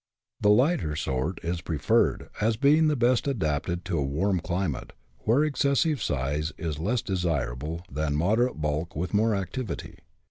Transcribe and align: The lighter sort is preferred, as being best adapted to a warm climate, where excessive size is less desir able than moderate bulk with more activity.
The 0.39 0.49
lighter 0.49 0.95
sort 0.95 1.37
is 1.45 1.61
preferred, 1.61 2.31
as 2.41 2.57
being 2.57 2.87
best 2.95 3.27
adapted 3.27 3.85
to 3.85 3.99
a 3.99 4.03
warm 4.03 4.39
climate, 4.39 4.93
where 5.25 5.43
excessive 5.43 6.01
size 6.01 6.51
is 6.57 6.79
less 6.79 7.03
desir 7.03 7.53
able 7.53 7.85
than 7.87 8.15
moderate 8.15 8.59
bulk 8.59 8.95
with 8.95 9.13
more 9.13 9.35
activity. 9.35 9.99